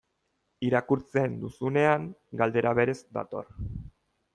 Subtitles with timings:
[0.67, 2.11] Irakurtzen duzunean,
[2.43, 3.59] galdera berez dator.